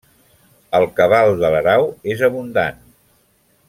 El 0.77 0.85
cabal 1.01 1.31
de 1.43 1.53
l'Erau 1.57 1.87
és 2.17 2.27
abundant. 2.31 2.85